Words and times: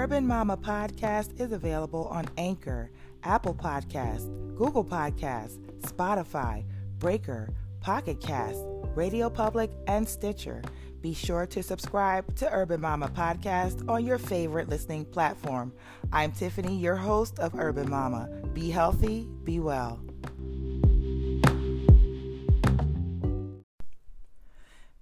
Urban 0.00 0.26
Mama 0.26 0.56
podcast 0.56 1.38
is 1.38 1.52
available 1.52 2.06
on 2.06 2.24
Anchor, 2.38 2.90
Apple 3.22 3.54
Podcasts, 3.54 4.24
Google 4.56 4.82
Podcasts, 4.82 5.58
Spotify, 5.82 6.64
Breaker, 6.98 7.50
Pocket 7.82 8.18
Cast, 8.18 8.64
Radio 8.94 9.28
Public, 9.28 9.70
and 9.88 10.08
Stitcher. 10.08 10.62
Be 11.02 11.12
sure 11.12 11.44
to 11.48 11.62
subscribe 11.62 12.34
to 12.36 12.50
Urban 12.50 12.80
Mama 12.80 13.08
Podcast 13.14 13.86
on 13.90 14.06
your 14.06 14.16
favorite 14.16 14.70
listening 14.70 15.04
platform. 15.04 15.70
I'm 16.10 16.32
Tiffany, 16.32 16.78
your 16.78 16.96
host 16.96 17.38
of 17.38 17.54
Urban 17.58 17.90
Mama. 17.90 18.30
Be 18.54 18.70
healthy, 18.70 19.28
be 19.44 19.60
well. 19.60 20.00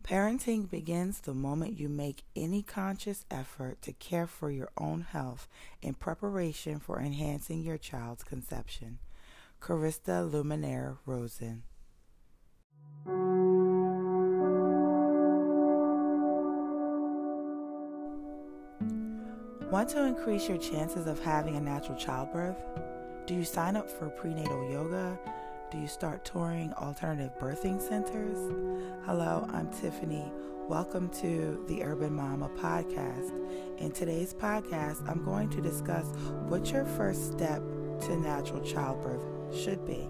Parenting 0.08 0.70
begins 0.70 1.20
the 1.20 1.34
moment 1.34 1.78
you 1.78 1.86
make 1.86 2.22
any 2.34 2.62
conscious 2.62 3.26
effort 3.30 3.82
to 3.82 3.92
care 3.92 4.26
for 4.26 4.50
your 4.50 4.70
own 4.78 5.02
health 5.02 5.46
in 5.82 5.92
preparation 5.92 6.78
for 6.78 6.98
enhancing 6.98 7.62
your 7.62 7.76
child's 7.76 8.24
conception. 8.24 9.00
Carista 9.60 10.26
Luminare 10.26 10.96
Rosen. 11.04 11.62
Want 19.70 19.90
to 19.90 20.06
increase 20.06 20.48
your 20.48 20.56
chances 20.56 21.06
of 21.06 21.22
having 21.22 21.56
a 21.56 21.60
natural 21.60 21.98
childbirth? 21.98 22.56
Do 23.26 23.34
you 23.34 23.44
sign 23.44 23.76
up 23.76 23.90
for 23.90 24.08
prenatal 24.08 24.70
yoga? 24.70 25.18
Do 25.70 25.76
you 25.76 25.86
start 25.86 26.24
touring 26.24 26.72
alternative 26.72 27.38
birthing 27.38 27.78
centers? 27.78 28.38
Hello, 29.04 29.46
I'm 29.52 29.70
Tiffany. 29.70 30.24
Welcome 30.66 31.10
to 31.20 31.62
the 31.68 31.82
Urban 31.82 32.14
Mama 32.14 32.48
podcast. 32.56 33.34
In 33.78 33.92
today's 33.92 34.32
podcast, 34.32 35.06
I'm 35.06 35.22
going 35.26 35.50
to 35.50 35.60
discuss 35.60 36.06
what 36.46 36.72
your 36.72 36.86
first 36.86 37.32
step 37.32 37.60
to 38.00 38.16
natural 38.16 38.62
childbirth 38.62 39.22
should 39.54 39.84
be. 39.84 40.08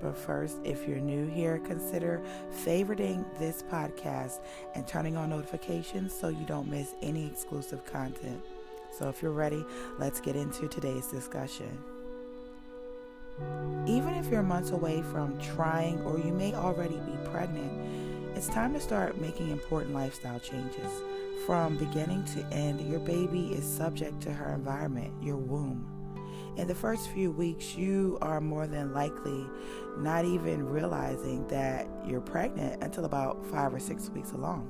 But 0.00 0.18
first, 0.18 0.56
if 0.64 0.88
you're 0.88 0.98
new 0.98 1.28
here, 1.28 1.60
consider 1.60 2.20
favoriting 2.64 3.24
this 3.38 3.62
podcast 3.62 4.40
and 4.74 4.84
turning 4.84 5.16
on 5.16 5.30
notifications 5.30 6.12
so 6.12 6.26
you 6.26 6.44
don't 6.44 6.68
miss 6.68 6.96
any 7.02 7.28
exclusive 7.28 7.84
content. 7.84 8.42
So, 8.90 9.08
if 9.08 9.22
you're 9.22 9.30
ready, 9.30 9.64
let's 10.00 10.20
get 10.20 10.34
into 10.34 10.66
today's 10.66 11.06
discussion. 11.06 11.78
Even 13.86 14.11
you're 14.32 14.42
months 14.42 14.70
away 14.70 15.02
from 15.02 15.38
trying 15.38 16.00
or 16.04 16.18
you 16.18 16.32
may 16.32 16.54
already 16.54 16.96
be 16.96 17.12
pregnant, 17.30 17.70
it's 18.34 18.48
time 18.48 18.72
to 18.72 18.80
start 18.80 19.20
making 19.20 19.50
important 19.50 19.94
lifestyle 19.94 20.40
changes. 20.40 20.90
From 21.44 21.76
beginning 21.76 22.24
to 22.24 22.42
end, 22.46 22.80
your 22.90 23.00
baby 23.00 23.52
is 23.52 23.62
subject 23.62 24.22
to 24.22 24.32
her 24.32 24.54
environment, 24.54 25.12
your 25.22 25.36
womb. 25.36 25.86
In 26.56 26.66
the 26.66 26.74
first 26.74 27.10
few 27.10 27.30
weeks, 27.30 27.76
you 27.76 28.16
are 28.22 28.40
more 28.40 28.66
than 28.66 28.94
likely 28.94 29.46
not 29.98 30.24
even 30.24 30.66
realizing 30.66 31.46
that 31.48 31.86
you're 32.06 32.22
pregnant 32.22 32.82
until 32.82 33.04
about 33.04 33.44
five 33.46 33.74
or 33.74 33.80
six 33.80 34.08
weeks 34.10 34.32
along. 34.32 34.66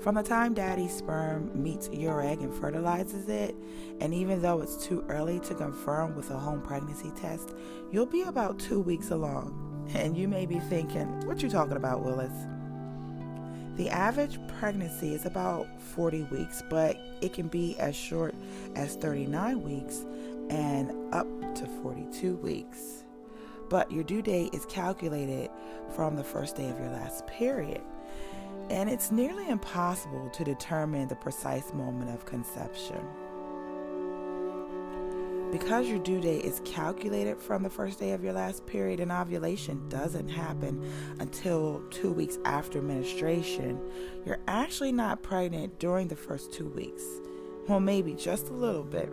From 0.00 0.14
the 0.14 0.22
time 0.22 0.54
daddy's 0.54 0.96
sperm 0.96 1.50
meets 1.54 1.90
your 1.90 2.22
egg 2.22 2.40
and 2.40 2.54
fertilizes 2.54 3.28
it, 3.28 3.54
and 4.00 4.14
even 4.14 4.40
though 4.40 4.62
it's 4.62 4.82
too 4.82 5.04
early 5.10 5.38
to 5.40 5.54
confirm 5.54 6.16
with 6.16 6.30
a 6.30 6.38
home 6.38 6.62
pregnancy 6.62 7.12
test, 7.20 7.54
you'll 7.92 8.06
be 8.06 8.22
about 8.22 8.58
two 8.58 8.80
weeks 8.80 9.10
along. 9.10 9.86
And 9.92 10.16
you 10.16 10.26
may 10.26 10.46
be 10.46 10.58
thinking, 10.58 11.06
what 11.26 11.42
you 11.42 11.50
talking 11.50 11.76
about, 11.76 12.02
Willis? 12.02 12.32
The 13.76 13.90
average 13.90 14.38
pregnancy 14.58 15.12
is 15.12 15.26
about 15.26 15.66
40 15.78 16.22
weeks, 16.24 16.62
but 16.70 16.96
it 17.20 17.34
can 17.34 17.48
be 17.48 17.78
as 17.78 17.94
short 17.94 18.34
as 18.76 18.96
39 18.96 19.62
weeks 19.62 20.06
and 20.48 20.92
up 21.12 21.26
to 21.56 21.66
42 21.82 22.36
weeks. 22.36 23.04
But 23.68 23.92
your 23.92 24.04
due 24.04 24.22
date 24.22 24.54
is 24.54 24.64
calculated 24.64 25.50
from 25.94 26.16
the 26.16 26.24
first 26.24 26.56
day 26.56 26.70
of 26.70 26.78
your 26.78 26.88
last 26.88 27.26
period 27.26 27.82
and 28.70 28.88
it's 28.88 29.10
nearly 29.10 29.48
impossible 29.48 30.30
to 30.30 30.44
determine 30.44 31.08
the 31.08 31.16
precise 31.16 31.74
moment 31.74 32.10
of 32.14 32.24
conception. 32.24 33.04
Because 35.50 35.88
your 35.88 35.98
due 35.98 36.20
date 36.20 36.44
is 36.44 36.62
calculated 36.64 37.36
from 37.36 37.64
the 37.64 37.70
first 37.70 37.98
day 37.98 38.12
of 38.12 38.22
your 38.22 38.32
last 38.32 38.64
period 38.66 39.00
and 39.00 39.10
ovulation 39.10 39.88
doesn't 39.88 40.28
happen 40.28 40.88
until 41.18 41.82
two 41.90 42.12
weeks 42.12 42.38
after 42.44 42.80
menstruation, 42.80 43.80
you're 44.24 44.38
actually 44.46 44.92
not 44.92 45.24
pregnant 45.24 45.80
during 45.80 46.06
the 46.06 46.14
first 46.14 46.52
two 46.52 46.68
weeks. 46.68 47.02
Well, 47.66 47.80
maybe 47.80 48.14
just 48.14 48.48
a 48.48 48.52
little 48.52 48.84
bit, 48.84 49.12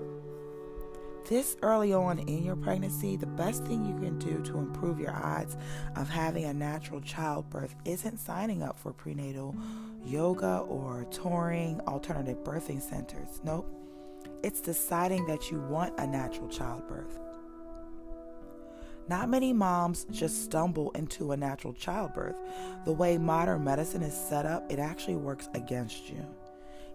this 1.27 1.57
early 1.61 1.93
on 1.93 2.19
in 2.19 2.43
your 2.43 2.55
pregnancy, 2.55 3.17
the 3.17 3.25
best 3.25 3.65
thing 3.65 3.85
you 3.85 3.95
can 3.95 4.17
do 4.17 4.41
to 4.43 4.57
improve 4.57 4.99
your 4.99 5.13
odds 5.13 5.57
of 5.95 6.09
having 6.09 6.45
a 6.45 6.53
natural 6.53 7.01
childbirth 7.01 7.75
isn't 7.85 8.17
signing 8.17 8.63
up 8.63 8.79
for 8.79 8.93
prenatal 8.93 9.55
yoga 10.05 10.59
or 10.59 11.05
touring 11.11 11.81
alternative 11.81 12.38
birthing 12.43 12.81
centers. 12.81 13.41
Nope. 13.43 13.69
It's 14.43 14.61
deciding 14.61 15.25
that 15.25 15.51
you 15.51 15.59
want 15.59 15.99
a 15.99 16.07
natural 16.07 16.47
childbirth. 16.47 17.19
Not 19.09 19.29
many 19.29 19.53
moms 19.53 20.05
just 20.11 20.44
stumble 20.44 20.91
into 20.91 21.31
a 21.31 21.38
natural 21.38 21.73
childbirth. 21.73 22.35
The 22.85 22.91
way 22.91 23.17
modern 23.17 23.63
medicine 23.63 24.01
is 24.01 24.13
set 24.13 24.45
up, 24.45 24.71
it 24.71 24.79
actually 24.79 25.15
works 25.15 25.49
against 25.53 26.09
you. 26.09 26.25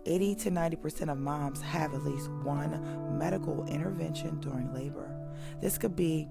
80 0.07 0.35
to 0.37 0.51
90% 0.51 1.13
of 1.13 1.19
moms 1.19 1.61
have 1.61 1.95
at 1.95 2.05
least 2.05 2.31
one 2.43 3.19
medical 3.19 3.65
intervention 3.67 4.41
during 4.41 4.73
labor. 4.73 5.11
This 5.61 5.79
could 5.79 5.97
be 5.97 6.29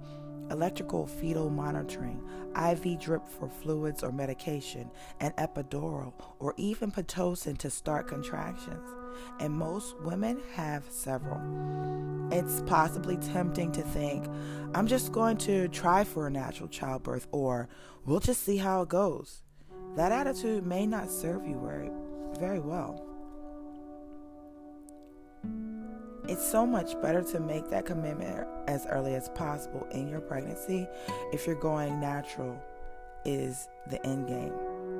electrical 0.51 1.07
fetal 1.07 1.49
monitoring, 1.49 2.21
IV 2.55 2.99
drip 2.99 3.27
for 3.27 3.49
fluids 3.49 4.03
or 4.03 4.11
medication, 4.11 4.91
an 5.19 5.31
epidural, 5.37 6.13
or 6.39 6.53
even 6.57 6.91
Pitocin 6.91 7.57
to 7.57 7.69
start 7.69 8.07
contractions. 8.07 8.89
And 9.39 9.53
most 9.53 9.95
women 10.01 10.41
have 10.53 10.83
several. 10.89 11.39
It's 12.31 12.61
possibly 12.65 13.17
tempting 13.17 13.71
to 13.73 13.81
think, 13.81 14.25
I'm 14.73 14.87
just 14.87 15.11
going 15.11 15.37
to 15.37 15.67
try 15.69 16.03
for 16.03 16.27
a 16.27 16.31
natural 16.31 16.69
childbirth, 16.69 17.27
or 17.31 17.67
we'll 18.05 18.19
just 18.19 18.43
see 18.43 18.57
how 18.57 18.81
it 18.81 18.89
goes. 18.89 19.43
That 19.95 20.11
attitude 20.11 20.65
may 20.65 20.85
not 20.85 21.11
serve 21.11 21.45
you 21.45 21.59
very, 21.59 21.91
very 22.39 22.59
well. 22.59 23.10
It's 26.27 26.45
so 26.49 26.65
much 26.65 26.99
better 27.01 27.21
to 27.23 27.39
make 27.39 27.69
that 27.69 27.85
commitment 27.85 28.47
as 28.67 28.85
early 28.87 29.15
as 29.15 29.29
possible 29.29 29.87
in 29.91 30.07
your 30.07 30.21
pregnancy 30.21 30.87
if 31.33 31.45
you're 31.45 31.55
going 31.55 31.99
natural 31.99 32.57
is 33.25 33.67
the 33.89 34.05
end 34.05 34.27
game. 34.27 34.53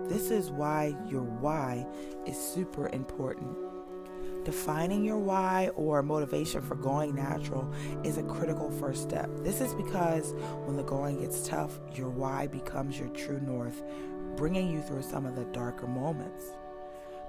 This 0.08 0.32
is 0.32 0.50
why 0.50 0.96
your 1.08 1.22
why 1.22 1.86
is 2.26 2.38
super 2.38 2.90
important. 2.90 3.56
Defining 4.44 5.06
your 5.06 5.20
why 5.20 5.70
or 5.76 6.02
motivation 6.02 6.62
for 6.62 6.76
going 6.76 7.14
natural 7.14 7.72
is 8.04 8.18
a 8.18 8.24
critical 8.24 8.72
first 8.72 9.04
step. 9.04 9.30
This 9.38 9.62
is 9.62 9.74
because 9.76 10.34
when 10.66 10.76
the 10.76 10.84
going 10.84 11.22
gets 11.22 11.48
tough, 11.48 11.80
your 11.94 12.10
why 12.10 12.48
becomes 12.48 13.00
your 13.00 13.10
true 13.10 13.40
north, 13.40 13.84
bringing 14.36 14.72
you 14.72 14.82
through 14.82 15.04
some 15.04 15.26
of 15.26 15.36
the 15.36 15.46
darker 15.46 15.88
moments. 15.88 16.54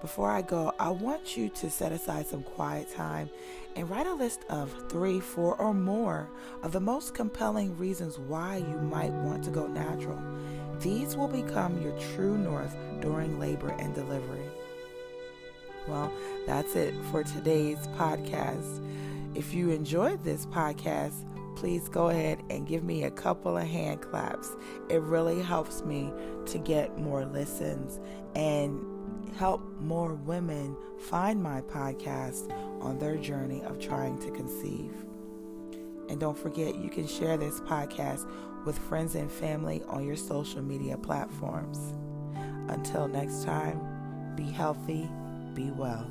Before 0.02 0.28
I 0.28 0.42
go, 0.42 0.74
I 0.80 0.90
want 0.90 1.36
you 1.36 1.48
to 1.48 1.70
set 1.70 1.92
aside 1.92 2.26
some 2.26 2.42
quiet 2.42 2.92
time 2.92 3.30
and 3.76 3.88
write 3.88 4.08
a 4.08 4.12
list 4.12 4.44
of 4.50 4.90
three, 4.90 5.20
four, 5.20 5.54
or 5.54 5.72
more 5.72 6.28
of 6.64 6.72
the 6.72 6.80
most 6.80 7.14
compelling 7.14 7.78
reasons 7.78 8.18
why 8.18 8.56
you 8.56 8.78
might 8.78 9.12
want 9.12 9.44
to 9.44 9.50
go 9.50 9.68
natural. 9.68 10.20
These 10.80 11.16
will 11.16 11.28
become 11.28 11.80
your 11.80 11.96
true 12.14 12.36
north 12.36 12.76
during 13.00 13.38
labor 13.38 13.68
and 13.78 13.94
delivery. 13.94 14.50
Well, 15.86 16.12
that's 16.48 16.74
it 16.74 16.94
for 17.12 17.22
today's 17.22 17.86
podcast. 17.96 18.84
If 19.36 19.54
you 19.54 19.70
enjoyed 19.70 20.24
this 20.24 20.46
podcast, 20.46 21.24
please 21.54 21.88
go 21.88 22.08
ahead 22.08 22.42
and 22.50 22.66
give 22.66 22.82
me 22.82 23.04
a 23.04 23.10
couple 23.12 23.56
of 23.56 23.68
hand 23.68 24.02
claps. 24.02 24.50
It 24.88 25.00
really 25.02 25.40
helps 25.40 25.84
me 25.84 26.12
to 26.46 26.58
get 26.58 26.98
more 26.98 27.24
listens 27.24 28.00
and 28.34 28.80
help 29.32 29.62
more 29.80 30.14
women 30.14 30.76
find 30.98 31.42
my 31.42 31.60
podcast 31.62 32.50
on 32.80 32.98
their 32.98 33.16
journey 33.16 33.62
of 33.62 33.78
trying 33.78 34.18
to 34.20 34.30
conceive. 34.30 34.92
And 36.08 36.20
don't 36.20 36.36
forget, 36.36 36.76
you 36.76 36.90
can 36.90 37.06
share 37.06 37.36
this 37.36 37.60
podcast 37.60 38.28
with 38.64 38.78
friends 38.78 39.14
and 39.14 39.30
family 39.30 39.82
on 39.88 40.06
your 40.06 40.16
social 40.16 40.62
media 40.62 40.96
platforms. 40.96 41.78
Until 42.68 43.08
next 43.08 43.44
time, 43.44 43.80
be 44.36 44.44
healthy, 44.44 45.08
be 45.54 45.70
well. 45.70 46.06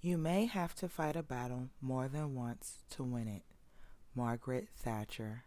You 0.00 0.18
may 0.18 0.46
have 0.46 0.74
to 0.76 0.88
fight 0.88 1.16
a 1.16 1.22
battle 1.22 1.70
more 1.80 2.06
than 2.06 2.34
once 2.34 2.78
to 2.90 3.02
win 3.02 3.26
it. 3.26 3.42
Margaret 4.16 4.68
Thatcher. 4.74 5.44